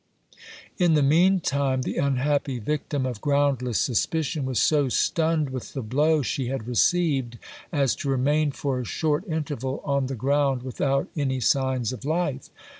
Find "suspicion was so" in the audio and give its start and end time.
3.77-4.89